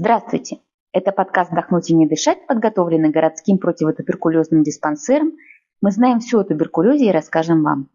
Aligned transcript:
Здравствуйте! 0.00 0.60
Это 0.92 1.10
подкаст 1.10 1.50
«Вдохнуть 1.50 1.90
и 1.90 1.92
не 1.92 2.06
дышать», 2.06 2.46
подготовленный 2.46 3.10
городским 3.10 3.58
противотуберкулезным 3.58 4.62
диспансером. 4.62 5.32
Мы 5.80 5.90
знаем 5.90 6.20
все 6.20 6.38
о 6.38 6.44
туберкулезе 6.44 7.06
и 7.06 7.10
расскажем 7.10 7.64
вам. 7.64 7.88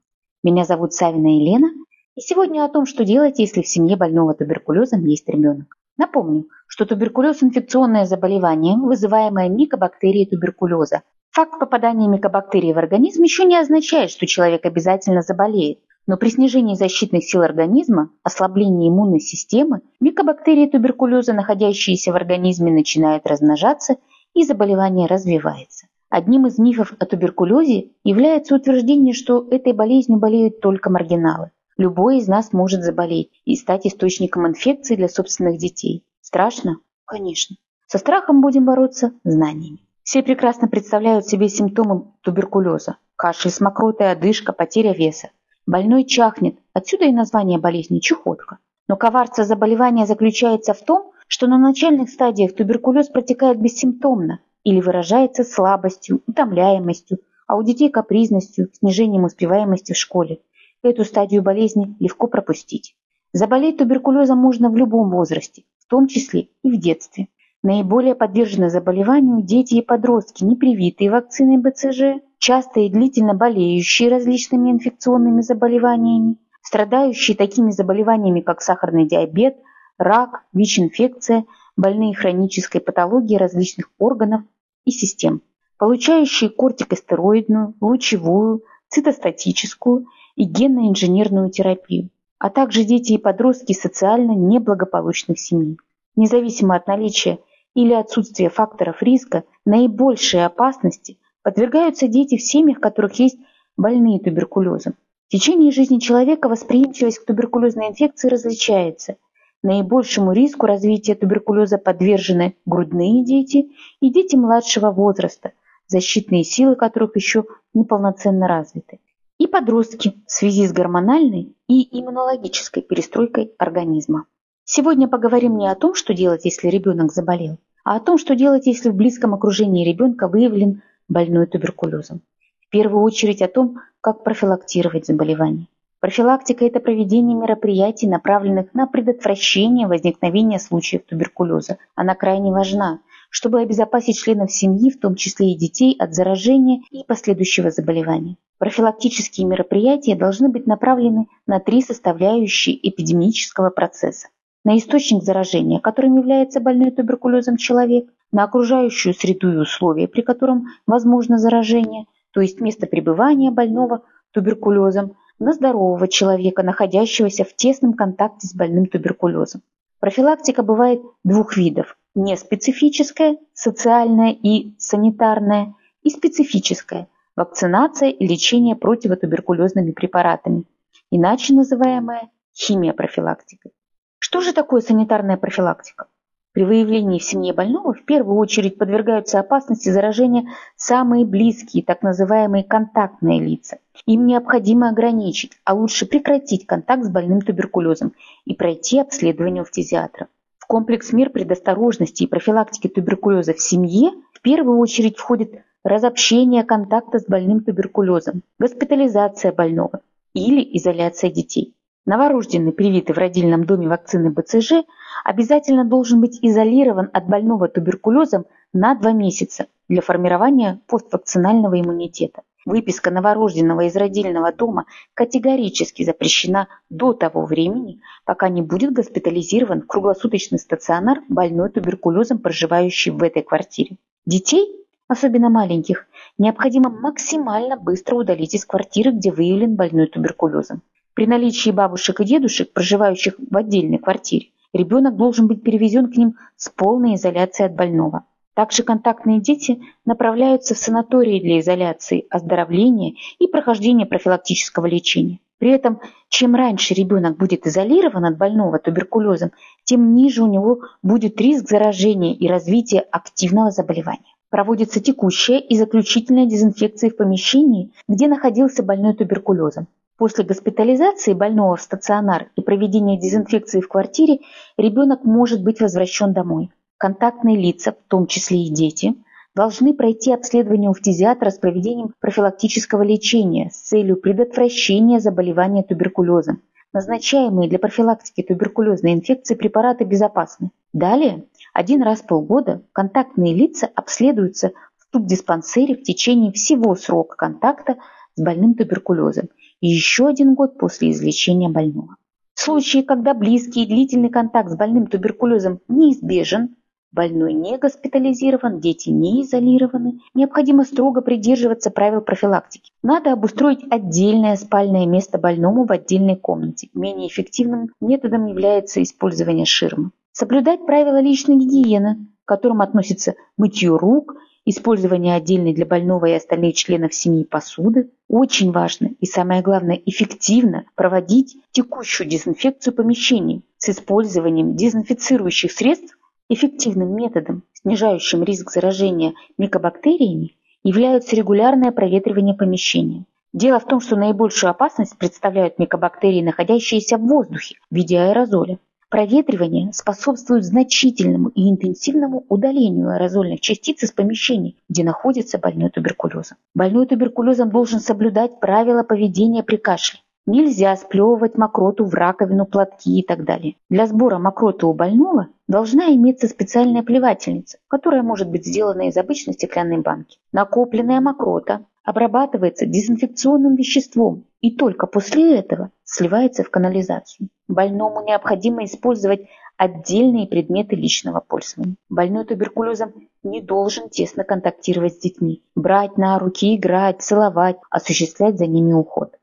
Меня 0.43 0.65
зовут 0.65 0.91
Савина 0.91 1.27
Елена, 1.27 1.69
и 2.17 2.19
сегодня 2.19 2.65
о 2.65 2.67
том, 2.67 2.85
что 2.85 3.05
делать, 3.05 3.39
если 3.39 3.61
в 3.61 3.69
семье 3.69 3.95
больного 3.95 4.33
туберкулезом 4.33 5.05
есть 5.05 5.29
ребенок. 5.29 5.77
Напомню, 5.97 6.49
что 6.67 6.85
туберкулез– 6.85 7.37
инфекционное 7.41 8.03
заболевание, 8.03 8.75
вызываемое 8.75 9.47
микобактерией 9.47 10.29
туберкулеза. 10.29 11.03
Факт 11.31 11.57
попадания 11.57 12.09
микобактерии 12.09 12.73
в 12.73 12.79
организм 12.79 13.23
еще 13.23 13.45
не 13.45 13.57
означает, 13.57 14.09
что 14.09 14.27
человек 14.27 14.65
обязательно 14.65 15.21
заболеет. 15.21 15.79
Но 16.05 16.17
при 16.17 16.29
снижении 16.29 16.75
защитных 16.75 17.23
сил 17.23 17.41
организма, 17.41 18.09
ослаблении 18.23 18.89
иммунной 18.89 19.19
системы, 19.19 19.81
микобактерии 19.99 20.67
туберкулеза, 20.67 21.33
находящиеся 21.33 22.11
в 22.11 22.15
организме, 22.15 22.71
начинают 22.71 23.25
размножаться 23.25 23.95
и 24.33 24.43
заболевание 24.43 25.07
развивается. 25.07 25.87
Одним 26.09 26.45
из 26.45 26.59
мифов 26.59 26.93
о 26.99 27.05
туберкулезе 27.05 27.91
является 28.03 28.55
утверждение, 28.55 29.13
что 29.13 29.47
этой 29.49 29.73
болезнью 29.73 30.19
болеют 30.19 30.59
только 30.59 30.89
маргиналы. 30.89 31.51
Любой 31.77 32.17
из 32.17 32.27
нас 32.27 32.53
может 32.53 32.83
заболеть 32.83 33.31
и 33.45 33.55
стать 33.55 33.87
источником 33.87 34.45
инфекции 34.45 34.95
для 34.95 35.09
собственных 35.09 35.57
детей. 35.57 36.03
Страшно? 36.21 36.77
Конечно. 37.05 37.55
Со 37.87 37.97
страхом 37.97 38.41
будем 38.41 38.65
бороться 38.65 39.13
знаниями. 39.23 39.79
Все 40.03 40.21
прекрасно 40.21 40.67
представляют 40.67 41.25
себе 41.25 41.49
симптомы 41.49 42.05
туберкулеза. 42.21 42.97
Кашель 43.15 43.51
с 43.51 43.59
мокротой, 43.61 44.11
одышка, 44.11 44.51
потеря 44.51 44.93
веса. 44.93 45.29
Больной 45.65 46.03
чахнет, 46.03 46.57
отсюда 46.73 47.05
и 47.05 47.13
название 47.13 47.57
болезни– 47.57 47.99
чехотка. 48.01 48.57
Но 48.89 48.97
коварство 48.97 49.45
заболевания 49.45 50.05
заключается 50.05 50.73
в 50.73 50.81
том, 50.81 51.13
что 51.27 51.47
на 51.47 51.57
начальных 51.57 52.09
стадиях 52.09 52.53
туберкулез 52.53 53.07
протекает 53.07 53.61
бессимптомно 53.61 54.41
или 54.65 54.81
выражается 54.81 55.45
слабостью, 55.45 56.21
утомляемостью, 56.27 57.19
а 57.47 57.55
у 57.55 57.63
детей 57.63 57.89
капризностью, 57.89 58.69
снижением 58.73 59.23
успеваемости 59.23 59.93
в 59.93 59.97
школе. 59.97 60.39
Эту 60.81 61.05
стадию 61.05 61.41
болезни 61.41 61.95
легко 61.99 62.27
пропустить. 62.27 62.95
Заболеть 63.31 63.77
туберкулезом 63.77 64.39
можно 64.39 64.69
в 64.69 64.75
любом 64.75 65.09
возрасте, 65.11 65.63
в 65.79 65.89
том 65.89 66.07
числе 66.07 66.49
и 66.63 66.69
в 66.71 66.77
детстве. 66.77 67.29
Наиболее 67.63 68.15
подвержены 68.15 68.69
заболеванию 68.69 69.41
дети 69.41 69.75
и 69.75 69.81
подростки, 69.81 70.43
не 70.43 70.57
привитые 70.57 71.09
вакциной 71.09 71.57
БЦЖ, 71.57 72.21
часто 72.43 72.81
и 72.81 72.89
длительно 72.89 73.33
болеющие 73.33 74.09
различными 74.09 74.69
инфекционными 74.69 75.39
заболеваниями, 75.39 76.35
страдающие 76.61 77.37
такими 77.37 77.71
заболеваниями, 77.71 78.41
как 78.41 78.61
сахарный 78.61 79.07
диабет, 79.07 79.55
рак, 79.97 80.43
ВИЧ-инфекция, 80.51 81.45
больные 81.77 82.13
хронической 82.13 82.81
патологией 82.81 83.39
различных 83.39 83.89
органов 83.97 84.41
и 84.83 84.91
систем, 84.91 85.41
получающие 85.77 86.49
кортикостероидную, 86.49 87.75
лучевую, 87.79 88.63
цитостатическую 88.89 90.07
и 90.35 90.43
генно-инженерную 90.43 91.49
терапию, 91.49 92.09
а 92.39 92.49
также 92.49 92.83
дети 92.83 93.13
и 93.13 93.17
подростки 93.17 93.71
социально 93.71 94.33
неблагополучных 94.33 95.39
семей. 95.39 95.77
Независимо 96.17 96.75
от 96.75 96.87
наличия 96.87 97.39
или 97.73 97.93
отсутствия 97.93 98.49
факторов 98.49 99.01
риска, 99.01 99.45
наибольшей 99.65 100.45
опасности 100.45 101.17
Подвергаются 101.43 102.07
дети 102.07 102.37
в 102.37 102.41
семьях, 102.41 102.77
в 102.77 102.81
которых 102.81 103.19
есть 103.19 103.37
больные 103.75 104.19
туберкулезом. 104.19 104.95
В 105.27 105.31
течение 105.31 105.71
жизни 105.71 105.99
человека 105.99 106.47
восприимчивость 106.47 107.19
к 107.19 107.25
туберкулезной 107.25 107.89
инфекции 107.89 108.29
различается. 108.29 109.17
Наибольшему 109.61 110.31
риску 110.31 110.65
развития 110.65 111.15
туберкулеза 111.15 111.77
подвержены 111.77 112.55
грудные 112.65 113.23
дети 113.23 113.71
и 113.99 114.09
дети 114.11 114.35
младшего 114.35 114.91
возраста, 114.91 115.51
защитные 115.87 116.43
силы 116.43 116.75
которых 116.75 117.15
еще 117.15 117.45
неполноценно 117.73 118.47
развиты, 118.47 118.99
и 119.37 119.47
подростки 119.47 120.15
в 120.25 120.31
связи 120.31 120.65
с 120.67 120.71
гормональной 120.71 121.55
и 121.67 121.99
иммунологической 121.99 122.83
перестройкой 122.83 123.53
организма. 123.57 124.25
Сегодня 124.65 125.07
поговорим 125.07 125.57
не 125.57 125.67
о 125.67 125.75
том, 125.75 125.93
что 125.93 126.13
делать, 126.13 126.45
если 126.45 126.67
ребенок 126.67 127.11
заболел, 127.11 127.57
а 127.83 127.97
о 127.97 127.99
том, 127.99 128.17
что 128.17 128.35
делать, 128.35 128.65
если 128.65 128.89
в 128.89 128.95
близком 128.95 129.33
окружении 129.33 129.87
ребенка 129.87 130.27
выявлен 130.27 130.81
больной 131.07 131.47
туберкулезом. 131.47 132.21
В 132.67 132.69
первую 132.69 133.03
очередь 133.03 133.41
о 133.41 133.47
том, 133.47 133.79
как 134.01 134.23
профилактировать 134.23 135.05
заболевание. 135.05 135.67
Профилактика– 136.03 136.65
это 136.67 136.81
проведение 136.81 137.33
мероприятий, 137.33 138.07
направленных 138.07 138.73
на 138.73 138.87
предотвращение 138.87 139.87
возникновения 139.87 140.59
случаев 140.59 141.03
туберкулеза. 141.05 141.77
Она 141.95 142.13
крайне 142.13 142.51
важна, 142.51 142.99
чтобы 143.29 143.61
обезопасить 143.61 144.19
членов 144.19 144.51
семьи, 144.51 144.91
в 144.91 144.99
том 144.99 145.15
числе 145.15 145.53
и 145.53 145.57
детей, 145.57 145.95
от 145.97 146.13
заражения 146.13 146.81
и 146.91 147.05
последующего 147.05 147.71
заболевания. 147.71 148.35
Профилактические 148.57 149.47
мероприятия 149.47 150.15
должны 150.15 150.49
быть 150.49 150.67
направлены 150.67 151.27
на 151.47 151.59
три 151.59 151.81
составляющие 151.81 152.77
эпидемического 152.87 153.69
процесса. 153.69 154.27
На 154.65 154.77
источник 154.77 155.23
заражения, 155.23 155.79
которым 155.79 156.17
является 156.17 156.59
больной 156.59 156.91
туберкулезом 156.91 157.57
человек, 157.57 158.09
на 158.33 158.43
окружающую 158.43 159.13
среду 159.13 159.53
и 159.53 159.57
условия, 159.57 160.09
при 160.09 160.21
котором 160.21 160.65
возможно 160.85 161.37
заражение, 161.37 162.07
то 162.31 162.41
есть 162.41 162.59
место 162.59 162.87
пребывания 162.87 163.51
больного 163.51 164.03
туберкулезом, 164.31 165.15
на 165.39 165.53
здорового 165.53 166.07
человека, 166.07 166.63
находящегося 166.63 167.43
в 167.43 167.55
тесном 167.55 167.93
контакте 167.93 168.47
с 168.47 168.53
больным 168.53 168.85
туберкулезом. 168.85 169.61
Профилактика 169.99 170.63
бывает 170.63 171.01
двух 171.23 171.57
видов– 171.57 171.97
неспецифическая, 172.15 173.37
социальная 173.53 174.31
и 174.31 174.73
санитарная, 174.77 175.75
и 176.01 176.09
специфическая– 176.09 177.07
вакцинация 177.35 178.09
и 178.09 178.27
лечение 178.27 178.75
противотуберкулезными 178.75 179.91
препаратами, 179.91 180.65
иначе 181.09 181.53
называемая 181.53 182.29
химия 182.53 182.93
профилактикой. 182.93 183.71
Что 184.19 184.41
же 184.41 184.53
такое 184.53 184.81
санитарная 184.81 185.37
профилактика? 185.37 186.07
При 186.53 186.65
выявлении 186.65 187.17
в 187.17 187.23
семье 187.23 187.51
больного 187.51 187.93
в 187.93 188.03
первую 188.05 188.37
очередь 188.37 188.77
подвергаются 188.77 189.39
опасности 189.39 189.89
заражения 189.89 190.45
самые 190.75 191.25
близкие, 191.25 191.83
так 191.83 192.03
называемые 192.03 192.63
контактные 192.63 193.39
лица. 193.39 193.79
Им 194.05 194.27
необходимо 194.27 194.89
ограничить, 194.89 195.53
а 195.65 195.73
лучше 195.73 196.05
прекратить 196.05 196.67
контакт 196.67 197.05
с 197.05 197.09
больным 197.09 197.41
туберкулезом 197.41 198.13
и 198.45 198.53
пройти 198.53 198.99
обследование 198.99 199.63
у 199.63 199.65
фтизиатра. 199.65 200.27
В 200.59 200.67
комплекс 200.67 201.11
мер 201.11 201.31
предосторожности 201.31 202.23
и 202.23 202.27
профилактики 202.27 202.87
туберкулеза 202.87 203.53
в 203.55 203.59
семье 203.59 204.11
в 204.31 204.41
первую 204.41 204.77
очередь 204.77 205.17
входит 205.17 205.63
разобщение 205.83 206.63
контакта 206.63 207.17
с 207.17 207.25
больным 207.25 207.63
туберкулезом, 207.63 208.43
госпитализация 208.59 209.51
больного 209.51 210.01
или 210.35 210.61
изоляция 210.77 211.31
детей. 211.31 211.73
Новорожденный, 212.05 212.73
привитый 212.73 213.15
в 213.15 213.17
родильном 213.17 213.63
доме 213.63 213.87
вакцины 213.87 214.29
БЦЖ, 214.29 214.83
обязательно 215.23 215.85
должен 215.85 216.19
быть 216.19 216.37
изолирован 216.41 217.09
от 217.13 217.27
больного 217.27 217.69
туберкулезом 217.69 218.45
на 218.73 218.93
2 218.93 219.13
месяца 219.13 219.67
для 219.87 220.01
формирования 220.01 220.81
поствакцинального 220.87 221.79
иммунитета. 221.79 222.41
Выписка 222.65 223.09
новорожденного 223.09 223.87
из 223.87 223.95
родильного 223.95 224.51
дома 224.51 224.85
категорически 225.13 226.03
запрещена 226.03 226.67
до 226.89 227.13
того 227.13 227.45
времени, 227.45 228.01
пока 228.25 228.49
не 228.49 228.61
будет 228.61 228.91
госпитализирован 228.93 229.81
в 229.81 229.87
круглосуточный 229.87 230.59
стационар 230.59 231.21
больной 231.29 231.69
туберкулезом, 231.69 232.39
проживающий 232.39 233.11
в 233.11 233.23
этой 233.23 233.43
квартире. 233.43 233.95
Детей, 234.25 234.67
особенно 235.07 235.49
маленьких, 235.49 236.05
необходимо 236.37 236.89
максимально 236.89 237.77
быстро 237.77 238.15
удалить 238.15 238.55
из 238.55 238.65
квартиры, 238.65 239.11
где 239.11 239.31
выявлен 239.31 239.75
больной 239.75 240.07
туберкулезом. 240.07 240.81
При 241.13 241.27
наличии 241.27 241.69
бабушек 241.69 242.21
и 242.21 242.25
дедушек, 242.25 242.73
проживающих 242.73 243.35
в 243.37 243.55
отдельной 243.55 243.99
квартире, 243.99 244.47
ребенок 244.73 245.15
должен 245.15 245.47
быть 245.47 245.61
перевезен 245.61 246.11
к 246.11 246.17
ним 246.17 246.37
с 246.55 246.69
полной 246.69 247.15
изоляцией 247.15 247.69
от 247.69 247.75
больного. 247.75 248.25
Также 248.55 248.81
контактные 248.81 249.39
дети 249.39 249.79
направляются 250.05 250.73
в 250.73 250.79
санатории 250.79 251.39
для 251.39 251.59
изоляции, 251.59 252.25
оздоровления 252.31 253.13
и 253.37 253.47
прохождения 253.47 254.07
профилактического 254.07 254.87
лечения. 254.87 255.39
При 255.59 255.69
этом, 255.71 256.01
чем 256.29 256.55
раньше 256.55 256.95
ребенок 256.95 257.37
будет 257.37 257.67
изолирован 257.67 258.25
от 258.25 258.37
больного 258.37 258.79
туберкулезом, 258.79 259.51
тем 259.83 260.15
ниже 260.15 260.43
у 260.43 260.47
него 260.47 260.81
будет 261.03 261.39
риск 261.39 261.69
заражения 261.69 262.33
и 262.33 262.47
развития 262.47 262.99
активного 262.99 263.69
заболевания. 263.69 264.33
Проводится 264.49 264.99
текущая 264.99 265.59
и 265.59 265.77
заключительная 265.77 266.47
дезинфекция 266.47 267.11
в 267.11 267.15
помещении, 267.15 267.91
где 268.07 268.27
находился 268.27 268.83
больной 268.83 269.13
туберкулезом. 269.13 269.87
После 270.17 270.43
госпитализации 270.43 271.33
больного 271.33 271.75
в 271.75 271.81
стационар 271.81 272.51
и 272.55 272.61
проведения 272.61 273.19
дезинфекции 273.19 273.81
в 273.81 273.87
квартире 273.87 274.39
ребенок 274.77 275.23
может 275.23 275.63
быть 275.63 275.81
возвращен 275.81 276.33
домой. 276.33 276.69
Контактные 276.97 277.57
лица, 277.57 277.93
в 277.93 278.09
том 278.09 278.27
числе 278.27 278.63
и 278.63 278.69
дети, 278.69 279.15
должны 279.55 279.93
пройти 279.93 280.31
обследование 280.31 280.89
у 280.89 280.93
фтизиатра 280.93 281.49
с 281.49 281.57
проведением 281.57 282.13
профилактического 282.19 283.01
лечения 283.01 283.71
с 283.71 283.81
целью 283.81 284.17
предотвращения 284.17 285.19
заболевания 285.19 285.83
туберкулезом. 285.83 286.61
Назначаемые 286.93 287.67
для 287.67 287.79
профилактики 287.79 288.43
туберкулезной 288.43 289.13
инфекции 289.13 289.55
препараты 289.55 290.03
безопасны. 290.03 290.69
Далее 290.93 291.45
Один 291.73 292.03
раз 292.03 292.21
в 292.21 292.27
полгода 292.27 292.83
контактные 292.93 293.55
лица 293.55 293.89
обследуются 293.95 294.73
в 294.97 295.11
тубдиспансере 295.11 295.95
в 295.95 296.03
течение 296.03 296.51
всего 296.51 296.93
срока 296.93 297.35
контакта 297.35 297.97
с 298.35 298.41
больным 298.41 298.75
туберкулезом 298.75 299.49
и 299.83 299.87
еще 299.87 300.27
один 300.27 300.53
год 300.55 300.77
после 300.77 301.11
излечения 301.11 301.67
больного. 301.67 302.15
В 302.53 302.61
случае, 302.61 303.03
когда 303.03 303.33
близкий 303.33 303.83
и 303.83 303.85
длительный 303.85 304.29
контакт 304.29 304.69
с 304.69 304.77
больным 304.77 305.07
туберкулезом 305.07 305.79
неизбежен, 305.89 306.75
Больной 307.11 307.53
не 307.53 307.77
госпитализирован, 307.77 308.79
дети 308.79 309.09
не 309.09 309.43
изолированы. 309.43 310.19
Необходимо 310.33 310.83
строго 310.83 311.21
придерживаться 311.21 311.91
правил 311.91 312.21
профилактики. 312.21 312.91
Надо 313.03 313.33
обустроить 313.33 313.85
отдельное 313.91 314.55
спальное 314.55 315.05
место 315.05 315.37
больному 315.37 315.85
в 315.85 315.91
отдельной 315.91 316.37
комнате. 316.37 316.89
Менее 316.95 317.27
эффективным 317.27 317.91
методом 318.01 318.47
является 318.47 319.03
использование 319.03 319.65
ширмы. 319.65 320.09
Соблюдать 320.31 320.87
правила 320.87 321.21
личной 321.21 321.57
гигиены, 321.57 322.29
к 322.45 322.47
которым 322.47 322.81
относятся 322.81 323.35
мытье 323.57 323.95
рук, 323.95 324.33
использование 324.65 325.35
отдельной 325.35 325.73
для 325.73 325.85
больного 325.85 326.27
и 326.27 326.33
остальных 326.33 326.75
членов 326.75 327.13
семьи 327.13 327.43
посуды. 327.43 328.09
Очень 328.27 328.71
важно 328.71 329.11
и 329.19 329.25
самое 329.25 329.61
главное 329.61 330.01
эффективно 330.05 330.85
проводить 330.95 331.57
текущую 331.71 332.27
дезинфекцию 332.27 332.93
помещений 332.93 333.63
с 333.77 333.89
использованием 333.89 334.75
дезинфицирующих 334.75 335.71
средств 335.71 336.17
Эффективным 336.49 337.15
методом, 337.15 337.63
снижающим 337.73 338.43
риск 338.43 338.69
заражения 338.69 339.33
микобактериями, 339.57 340.55
являются 340.83 341.35
регулярное 341.35 341.91
проветривание 341.91 342.53
помещения. 342.53 343.25
Дело 343.53 343.79
в 343.79 343.85
том, 343.85 344.01
что 344.01 344.17
наибольшую 344.17 344.69
опасность 344.69 345.17
представляют 345.17 345.79
микобактерии, 345.79 346.41
находящиеся 346.41 347.17
в 347.17 347.21
воздухе 347.21 347.77
в 347.89 347.95
виде 347.95 348.19
аэрозоля. 348.19 348.77
Проветривание 349.13 349.93
способствует 349.93 350.63
значительному 350.63 351.49
и 351.49 351.69
интенсивному 351.69 352.47
удалению 352.49 353.09
аэрозольных 353.09 353.61
частиц 353.61 354.01
из 354.01 354.11
помещений, 354.11 354.79
где 354.89 355.03
находится 355.03 355.59
больной 355.59 355.91
туберкулезом. 355.91 356.57
Больной 356.73 357.05
туберкулезом 357.05 357.69
должен 357.69 357.99
соблюдать 357.99 358.59
правила 358.59 359.03
поведения 359.03 359.61
при 359.61 359.75
кашле. 359.75 360.19
Нельзя 360.47 360.95
сплевывать 360.95 361.59
мокроту 361.59 362.05
в 362.05 362.13
раковину, 362.15 362.65
платки 362.65 363.19
и 363.19 363.23
так 363.23 363.43
далее. 363.43 363.75
Для 363.87 364.07
сбора 364.07 364.39
мокроты 364.39 364.87
у 364.87 364.93
больного 364.93 365.49
должна 365.67 366.11
иметься 366.15 366.47
специальная 366.47 367.03
плевательница, 367.03 367.77
которая 367.87 368.23
может 368.23 368.49
быть 368.49 368.65
сделана 368.65 369.09
из 369.09 369.15
обычной 369.15 369.53
стеклянной 369.53 370.01
банки. 370.01 370.39
Накопленная 370.51 371.21
мокрота 371.21 371.85
обрабатывается 372.03 372.87
дезинфекционным 372.87 373.75
веществом 373.75 374.45
и 374.63 374.71
только 374.71 375.07
после 375.07 375.59
этого 375.59 375.91
сливается 376.05 376.63
в 376.63 376.69
канализацию. 376.69 377.49
Больному 377.67 378.23
необходимо 378.23 378.85
использовать 378.85 379.41
отдельные 379.75 380.47
предметы 380.47 380.95
личного 380.95 381.41
пользования. 381.41 381.97
Больной 382.09 382.45
туберкулезом 382.45 383.11
не 383.43 383.61
должен 383.61 384.07
тесно 384.07 384.45
контактировать 384.45 385.15
с 385.15 385.19
детьми, 385.19 385.61
брать 385.75 386.17
на 386.17 386.39
руки, 386.39 386.77
играть, 386.77 387.21
целовать, 387.21 387.75
осуществлять 387.89 388.57
за 388.57 388.65
ними 388.65 388.93
уход. 388.93 389.35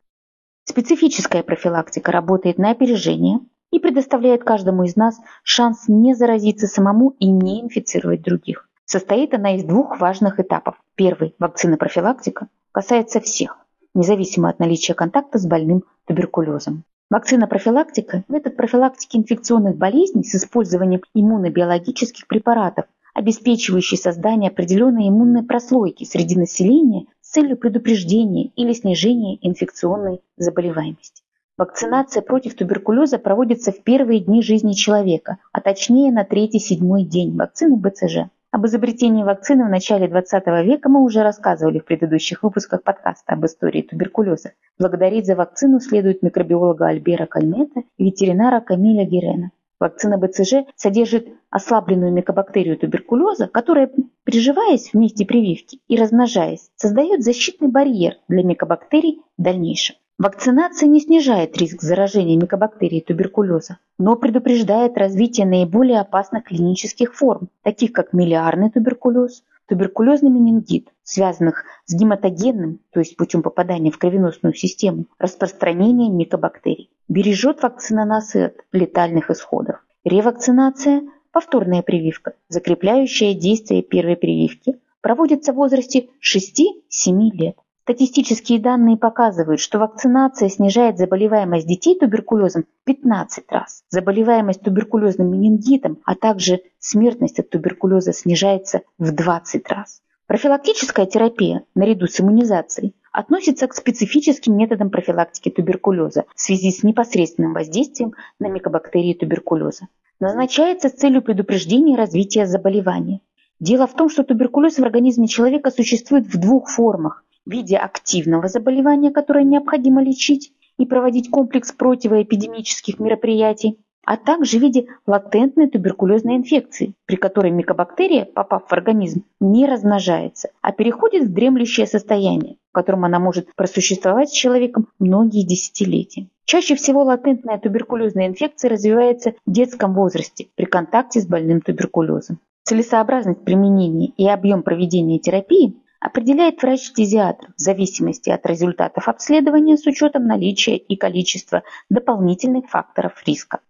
Специфическая 0.65 1.43
профилактика 1.43 2.13
работает 2.13 2.57
на 2.57 2.71
опережение 2.71 3.41
и 3.71 3.79
предоставляет 3.79 4.43
каждому 4.43 4.85
из 4.85 4.97
нас 4.97 5.21
шанс 5.43 5.85
не 5.87 6.15
заразиться 6.15 6.67
самому 6.67 7.11
и 7.19 7.27
не 7.27 7.61
инфицировать 7.61 8.23
других. 8.23 8.71
Состоит 8.87 9.35
она 9.35 9.55
из 9.57 9.65
двух 9.65 10.01
важных 10.01 10.41
этапов. 10.41 10.77
Первый– 10.95 11.35
вакцина-профилактика– 11.39 12.49
касается 12.73 13.21
всех, 13.21 13.59
независимо 13.95 14.49
от 14.49 14.59
наличия 14.59 14.95
контакта 14.95 15.39
с 15.39 15.47
больным 15.47 15.85
туберкулезом. 16.07 16.85
Вакцина-профилактика– 17.11 18.25
метод 18.29 18.57
профилактики 18.57 19.17
инфекционных 19.17 19.77
болезней 19.77 20.23
с 20.23 20.35
использованием 20.37 21.01
иммунобиологических 21.13 22.29
препаратов, 22.29 22.85
обеспечивающий 23.15 23.99
создание 23.99 24.51
определенной 24.51 25.09
иммунной 25.09 25.43
прослойки 25.43 26.05
среди 26.05 26.37
населения 26.37 27.07
с 27.21 27.33
целью 27.33 27.57
предупреждения 27.57 28.53
или 28.55 28.73
снижения 28.73 29.39
инфекционной 29.43 30.21
заболеваемости. 30.37 31.23
Вакцинация 31.59 32.23
против 32.23 32.55
туберкулеза 32.55 33.19
проводится 33.19 33.73
в 33.73 33.83
первые 33.83 34.21
дни 34.21 34.41
жизни 34.41 34.73
человека, 34.73 35.39
а 35.53 35.61
точнее 35.61 36.11
на 36.13 36.25
третий-седьмой 36.25 37.05
день 37.05 37.37
вакцины 37.37 37.77
БЦЖ. 37.77 38.31
Об 38.53 38.67
изобретении 38.67 39.23
вакцины 39.23 39.65
в 39.65 39.69
начале 39.69 40.09
20 40.09 40.45
века 40.65 40.89
мы 40.89 41.05
уже 41.05 41.23
рассказывали 41.23 41.79
в 41.79 41.85
предыдущих 41.85 42.43
выпусках 42.43 42.83
подкаста 42.83 43.35
об 43.35 43.47
истории 43.47 43.83
туберкулеза. 43.83 44.55
Благодарить 44.77 45.27
за 45.27 45.37
вакцину 45.37 45.79
следует 45.79 46.23
микробиолога 46.23 46.89
Альбера 46.89 47.27
Кальмета 47.27 47.85
и 47.97 48.05
ветеринара 48.07 48.61
Камиля 48.61 49.05
Герена. 49.05 49.53
Вакцина 49.79 50.19
БЦЖ 50.19 50.67
содержит 50.75 51.29
ослабленную 51.49 52.13
микобактерию 52.13 52.77
туберкулеза, 52.77 53.47
которая, 53.47 53.89
приживаясь 54.25 54.91
в 54.93 54.95
месте 54.95 55.25
прививки 55.25 55.79
и 55.87 55.97
размножаясь, 55.97 56.71
создает 56.75 57.23
защитный 57.23 57.69
барьер 57.69 58.17
для 58.27 58.43
микобактерий 58.43 59.23
в 59.39 59.43
дальнейшем. 59.43 59.95
Вакцинация 60.21 60.87
не 60.87 61.01
снижает 61.01 61.57
риск 61.57 61.81
заражения 61.81 62.37
микобактерией 62.37 63.01
туберкулеза, 63.01 63.79
но 63.99 64.17
предупреждает 64.17 64.99
развитие 64.99 65.47
наиболее 65.47 65.99
опасных 65.99 66.45
клинических 66.45 67.15
форм, 67.15 67.49
таких 67.63 67.93
как 67.93 68.13
миллиарный 68.13 68.71
туберкулез, 68.71 69.43
туберкулезный 69.67 70.29
менингит, 70.29 70.91
связанных 71.03 71.65
с 71.87 71.95
гематогенным, 71.95 72.81
то 72.91 73.01
есть 73.01 73.17
путем 73.17 73.43
попадания 73.43 73.91
в 73.91 73.97
кровеносную 73.97 74.53
систему, 74.53 75.07
распространением 75.19 76.19
микобактерий. 76.19 76.91
Бережет 77.09 77.63
вакцина 77.63 78.05
нас 78.05 78.37
от 78.37 78.57
летальных 78.73 79.31
исходов. 79.31 79.83
Ревакцинация– 80.05 81.03
повторная 81.33 81.81
прививка, 81.81 82.35
закрепляющая 82.51 83.33
действие 83.33 83.83
первой 83.83 84.17
прививки, 84.17 84.81
проводится 85.01 85.55
в 85.55 85.57
возрасте 85.57 86.11
6-7 86.21 87.31
лет. 87.33 87.57
Статистические 87.85 88.61
данные 88.61 88.97
показывают, 88.97 89.59
что 89.59 89.79
вакцинация 89.79 90.49
снижает 90.49 90.99
заболеваемость 90.99 91.67
детей 91.67 91.99
туберкулезом 91.99 92.65
в 92.65 92.85
15 92.85 93.51
раз. 93.51 93.85
Заболеваемость 93.89 94.61
туберкулезным 94.61 95.31
менингитом, 95.31 95.99
а 96.05 96.15
также 96.15 96.61
смертность 96.79 97.39
от 97.39 97.49
туберкулеза 97.49 98.13
снижается 98.13 98.83
в 98.99 99.13
20 99.13 99.69
раз. 99.69 100.03
Профилактическая 100.27 101.07
терапия, 101.07 101.65
наряду 101.75 102.07
с 102.07 102.21
иммунизацией, 102.21 102.95
относится 103.13 103.67
к 103.67 103.75
специфическим 103.75 104.57
методам 104.57 104.91
профилактики 104.91 105.49
туберкулеза 105.49 106.27
в 106.37 106.41
связи 106.41 106.71
с 106.71 106.83
непосредственным 106.83 107.55
воздействием 107.55 108.15
на 108.39 108.49
микобактерии 108.49 109.15
туберкулеза. 109.15 109.89
Назначается 110.21 110.91
с 110.91 110.93
целью 110.93 111.23
предупреждения 111.23 111.97
развития 111.97 112.47
заболевания. 112.47 113.21
Дело 113.59 113.87
в 113.87 113.95
том, 113.95 114.09
что 114.11 114.23
туберкулез 114.23 114.79
в 114.79 114.83
организме 114.83 115.27
человека 115.27 115.71
существует 115.71 116.27
в 116.27 116.39
двух 116.39 116.69
формах 116.69 117.25
в 117.47 117.51
виде 117.51 117.77
активного 117.77 118.49
заболевания, 118.49 119.11
которое 119.11 119.45
необходимо 119.45 120.03
лечить 120.03 120.53
и 120.79 120.87
проводить 120.87 121.31
комплекс 121.31 121.73
противоэпидемических 121.73 122.99
мероприятий, 122.99 123.79
а 124.05 124.17
также 124.17 124.59
в 124.59 124.63
виде 124.63 124.87
латентной 125.07 125.69
туберкулезной 125.69 126.37
инфекции, 126.37 126.95
при 127.07 127.17
которой 127.17 127.51
микобактерия, 127.51 128.25
попав 128.25 128.67
в 128.67 128.73
организм, 128.73 129.25
не 129.41 129.67
размножается, 129.67 130.51
а 130.63 130.73
переходит 130.73 131.25
в 131.25 131.33
дремлющее 131.33 131.87
состояние, 131.87 132.57
в 132.71 132.73
котором 132.73 133.05
она 133.05 133.19
может 133.19 133.55
просуществовать 133.55 134.31
с 134.31 134.33
человеком 134.33 134.89
многие 134.99 135.45
десятилетия. 135.45 136.29
Чаще 136.45 136.75
всего 136.75 137.05
латентная 137.05 137.59
туберкулезная 137.59 138.27
инфекция 138.27 138.71
развивается 138.71 139.35
в 139.47 139.53
детском 139.53 139.95
возрасте 139.95 140.49
при 140.57 140.65
контакте 140.65 141.21
с 141.21 141.27
больным 141.27 141.61
туберкулезом. 141.61 142.41
Целесообразность 142.65 143.45
применения 143.45 144.09
и 144.17 144.27
объем 144.29 144.63
проведения 144.63 145.19
терапии 145.19 145.77
определяет 146.01 146.63
врач-фтизиатр 146.63 147.53
в 147.57 147.61
зависимости 147.61 148.31
от 148.31 148.45
результатов 148.47 149.07
обследования 149.07 149.77
с 149.77 149.87
учетом 149.87 150.27
наличия 150.27 150.77
и 150.77 150.97
количества 150.97 151.63
дополнительных 151.89 152.69
факторов 152.69 153.23
риска. 153.27 153.61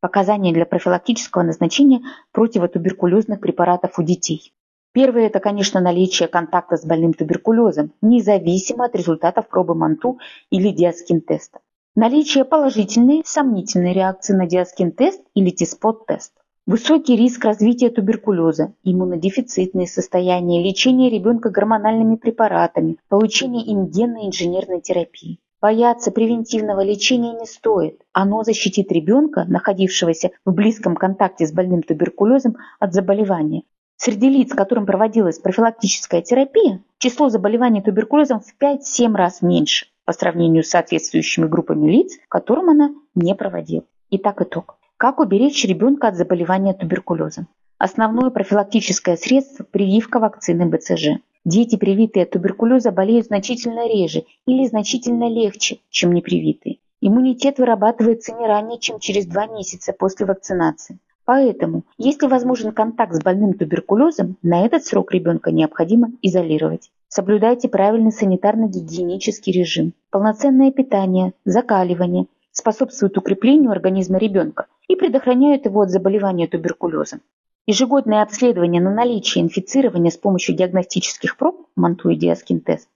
Показания 0.00 0.52
для 0.52 0.66
профилактического 0.66 1.42
назначения 1.42 2.00
противотуберкулезных 2.32 3.40
препаратов 3.40 3.98
у 3.98 4.02
детей. 4.02 4.52
Первое– 4.92 5.26
это, 5.28 5.40
конечно, 5.40 5.80
наличие 5.80 6.28
контакта 6.28 6.76
с 6.76 6.84
больным 6.84 7.14
туберкулезом, 7.14 7.92
независимо 8.02 8.86
от 8.86 8.96
результатов 8.96 9.48
пробы 9.48 9.74
МАНТУ 9.74 10.18
или 10.50 10.70
диаскин-теста. 10.70 11.60
Наличие 11.94 12.44
положительной, 12.44 13.22
сомнительной 13.24 13.92
реакции 13.92 14.34
на 14.34 14.46
диаскин-тест 14.46 15.22
или 15.34 15.50
ТИСПОТ-тест. 15.50 16.32
Высокий 16.70 17.16
риск 17.16 17.44
развития 17.44 17.90
туберкулеза, 17.90 18.74
иммунодефицитные 18.84 19.88
состояния, 19.88 20.62
лечение 20.62 21.10
ребенка 21.10 21.50
гормональными 21.50 22.14
препаратами, 22.14 22.96
получение 23.08 23.64
им 23.64 23.86
инженерной 23.86 24.80
терапии. 24.80 25.40
Бояться 25.60 26.12
превентивного 26.12 26.84
лечения 26.84 27.32
не 27.32 27.46
стоит. 27.46 28.02
Оно 28.12 28.44
защитит 28.44 28.92
ребенка, 28.92 29.46
находившегося 29.48 30.30
в 30.44 30.52
близком 30.52 30.94
контакте 30.94 31.44
с 31.44 31.50
больным 31.50 31.82
туберкулезом, 31.82 32.56
от 32.78 32.94
заболевания. 32.94 33.64
Среди 33.96 34.28
лиц, 34.28 34.54
которым 34.54 34.86
проводилась 34.86 35.40
профилактическая 35.40 36.22
терапия, 36.22 36.84
число 36.98 37.30
заболеваний 37.30 37.82
туберкулезом 37.82 38.42
в 38.42 38.62
5-7 38.62 39.12
раз 39.16 39.42
меньше 39.42 39.86
по 40.04 40.12
сравнению 40.12 40.62
с 40.62 40.68
соответствующими 40.68 41.46
группами 41.46 41.90
лиц, 41.90 42.12
которым 42.28 42.70
она 42.70 42.94
не 43.16 43.34
проводила. 43.34 43.82
Итак, 44.10 44.40
итог. 44.42 44.76
Как 45.00 45.18
уберечь 45.18 45.64
ребенка 45.64 46.08
от 46.08 46.16
заболевания 46.16 46.74
туберкулезом? 46.74 47.48
Основное 47.78 48.28
профилактическое 48.28 49.16
средство– 49.16 49.64
прививка 49.72 50.18
вакцины 50.18 50.66
БЦЖ. 50.66 51.22
Дети, 51.42 51.76
привитые 51.76 52.24
от 52.24 52.32
туберкулеза, 52.32 52.92
болеют 52.92 53.24
значительно 53.24 53.88
реже 53.88 54.24
или 54.44 54.66
значительно 54.66 55.26
легче, 55.30 55.78
чем 55.88 56.12
непривитые. 56.12 56.80
Иммунитет 57.00 57.58
вырабатывается 57.58 58.34
не 58.34 58.46
ранее, 58.46 58.78
чем 58.78 58.98
через 58.98 59.24
два 59.24 59.46
месяца 59.46 59.94
после 59.98 60.26
вакцинации. 60.26 60.98
Поэтому, 61.24 61.84
если 61.96 62.26
возможен 62.26 62.72
контакт 62.72 63.14
с 63.14 63.22
больным 63.22 63.54
туберкулезом, 63.54 64.36
на 64.42 64.66
этот 64.66 64.84
срок 64.84 65.14
ребенка 65.14 65.50
необходимо 65.50 66.10
изолировать. 66.20 66.90
Соблюдайте 67.08 67.70
правильный 67.70 68.12
санитарно-гигиенический 68.12 69.50
режим. 69.50 69.94
Полноценное 70.10 70.70
питание, 70.72 71.32
закаливание 71.46 72.26
способствуют 72.60 73.18
укреплению 73.18 73.72
организма 73.72 74.18
ребенка 74.18 74.66
и 74.88 74.94
предохраняют 74.94 75.64
его 75.64 75.80
от 75.80 75.90
заболевания 75.90 76.46
туберкулезом. 76.46 77.20
Ежегодное 77.66 78.22
обследование 78.22 78.80
на 78.80 78.94
наличие 78.94 79.42
инфицирования 79.44 80.10
с 80.10 80.16
помощью 80.16 80.54
диагностических 80.54 81.36
проб 81.36 81.66
МАНТУ 81.76 82.10
и 82.10 82.16
диаскин-тест 82.16 82.88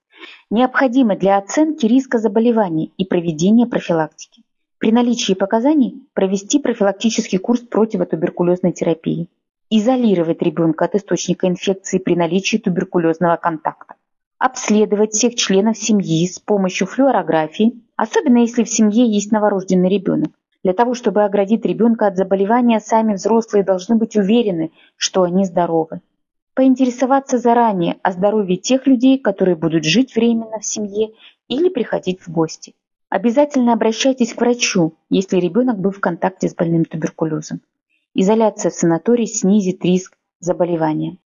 необходимо 0.51 1.17
для 1.17 1.39
оценки 1.39 1.87
риска 1.87 2.19
заболевания 2.19 2.91
и 2.97 3.05
проведения 3.05 3.67
профилактики. 3.67 4.43
При 4.79 4.93
наличии 4.93 5.35
показаний 5.35 6.03
провести 6.15 6.59
профилактический 6.59 7.39
курс 7.39 7.61
противотуберкулезной 7.61 8.73
терапии. 8.73 9.29
Изолировать 9.71 10.43
ребенка 10.43 10.85
от 10.85 10.95
источника 10.95 11.49
инфекции 11.49 11.99
при 11.99 12.15
наличии 12.17 12.59
туберкулезного 12.59 13.37
контакта. 13.37 13.95
Обследовать 14.39 15.13
всех 15.13 15.37
членов 15.37 15.79
семьи 15.79 16.27
с 16.27 16.39
помощью 16.39 16.87
флюорографии, 16.87 17.81
особенно 17.97 18.39
если 18.39 18.65
в 18.65 18.69
семье 18.69 19.07
есть 19.07 19.33
новорожденный 19.33 19.89
ребенок. 19.89 20.33
Для 20.63 20.73
того, 20.73 20.95
чтобы 20.95 21.25
оградить 21.25 21.65
ребенка 21.67 22.07
от 22.07 22.17
заболевания, 22.17 22.81
сами 22.81 23.15
взрослые 23.15 23.65
должны 23.65 23.97
быть 23.97 24.17
уверены, 24.17 24.73
что 24.97 25.23
они 25.23 25.45
здоровы. 25.45 26.01
Поинтересоваться 26.55 27.39
заранее 27.39 27.99
о 28.03 28.13
здоровье 28.13 28.57
тех 28.57 28.87
людей, 28.87 29.19
которые 29.19 29.57
будут 29.57 29.85
жить 29.85 30.15
временно 30.15 30.59
в 30.61 30.65
семье 30.65 31.11
или 31.49 31.69
приходить 31.69 32.21
в 32.21 32.29
гости. 32.29 32.75
Обязательно 33.11 33.73
обращайтесь 33.73 34.33
к 34.33 34.41
врачу, 34.41 34.95
если 35.11 35.37
ребенок 35.37 35.79
был 35.79 35.91
в 35.91 36.01
контакте 36.01 36.49
с 36.49 36.55
больным 36.55 36.85
туберкулезом. 36.85 37.61
Изоляция 38.15 38.71
в 38.71 38.75
санатории 38.75 39.27
снизит 39.27 39.85
риск 39.85 40.17
заболевания. 40.41 41.19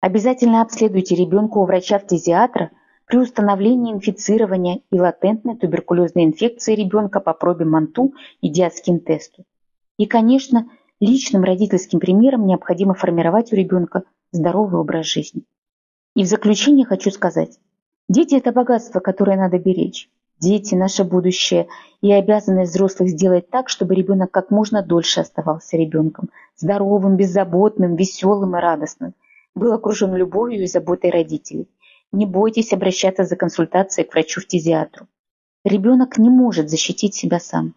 Обязательно 0.00 0.62
обследуйте 0.62 1.14
ребенка 1.14 1.58
у 1.58 1.66
врача-фтизиатра 1.66 2.70
при 3.10 3.18
установлении 3.18 3.92
инфицирования 3.92 4.82
и 4.92 5.00
латентной 5.00 5.56
туберкулезной 5.56 6.26
инфекции 6.26 6.76
ребенка 6.76 7.18
по 7.18 7.34
пробе 7.34 7.64
МАНТУ 7.64 8.14
и 8.40 8.48
диаскин-тесту. 8.48 9.42
И, 9.98 10.06
конечно, 10.06 10.68
личным 11.00 11.42
родительским 11.42 11.98
примером 11.98 12.46
необходимо 12.46 12.94
формировать 12.94 13.52
у 13.52 13.56
ребенка 13.56 14.04
здоровый 14.30 14.80
образ 14.80 15.06
жизни. 15.06 15.42
И 16.14 16.22
в 16.22 16.26
заключение 16.26 16.86
хочу 16.86 17.10
сказать, 17.10 17.58
дети– 18.08 18.34
это 18.36 18.52
богатство, 18.52 19.00
которое 19.00 19.36
надо 19.36 19.58
беречь. 19.58 20.08
Дети– 20.38 20.74
наше 20.76 21.02
будущее, 21.02 21.66
и 22.02 22.12
обязанность 22.12 22.70
взрослых 22.70 23.08
сделать 23.08 23.50
так, 23.50 23.68
чтобы 23.68 23.96
ребенок 23.96 24.30
как 24.30 24.52
можно 24.52 24.84
дольше 24.84 25.18
оставался 25.22 25.76
ребенком, 25.76 26.30
здоровым, 26.54 27.16
беззаботным, 27.16 27.96
веселым 27.96 28.56
и 28.56 28.60
радостным, 28.60 29.14
был 29.56 29.72
окружен 29.72 30.14
любовью 30.14 30.62
и 30.62 30.68
заботой 30.68 31.10
родителей. 31.10 31.66
Не 32.12 32.26
бойтесь 32.26 32.72
обращаться 32.72 33.24
за 33.24 33.36
консультацией 33.36 34.06
к 34.06 34.12
врачу-фтизиатру. 34.12 35.06
Ребенок 35.64 36.18
не 36.18 36.28
может 36.28 36.68
защитить 36.68 37.14
себя 37.14 37.38
сам. 37.38 37.74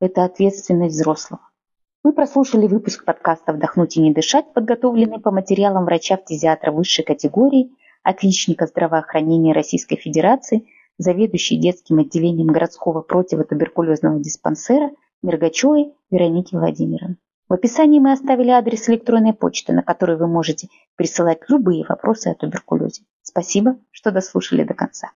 Это 0.00 0.24
ответственность 0.24 0.94
взрослого. 0.94 1.40
Вы 2.04 2.12
прослушали 2.12 2.68
выпуск 2.68 3.04
подкаста 3.04 3.52
«Вдохнуть 3.52 3.96
и 3.96 4.00
не 4.00 4.12
дышать», 4.12 4.52
подготовленный 4.52 5.18
по 5.18 5.30
материалам 5.32 5.86
врача-фтизиатра 5.86 6.70
высшей 6.70 7.04
категории, 7.04 7.72
отличника 8.02 8.66
здравоохранения 8.66 9.52
Российской 9.52 9.96
Федерации, 9.96 10.68
заведующей 10.98 11.56
детским 11.56 11.98
отделением 11.98 12.48
городского 12.48 13.00
противотуберкулезного 13.00 14.20
диспансера 14.20 14.90
Мергачевой 15.22 15.94
Вероники 16.10 16.54
Владимировны. 16.54 17.16
В 17.54 17.56
описании 17.56 18.00
мы 18.00 18.10
оставили 18.10 18.50
адрес 18.50 18.88
электронной 18.88 19.32
почты, 19.32 19.72
на 19.72 19.84
который 19.84 20.16
вы 20.16 20.26
можете 20.26 20.66
присылать 20.96 21.38
любые 21.46 21.84
вопросы 21.88 22.26
о 22.26 22.34
туберкулезе. 22.34 23.04
Спасибо, 23.22 23.78
что 23.92 24.10
дослушали 24.10 24.64
до 24.64 24.74
конца. 24.74 25.12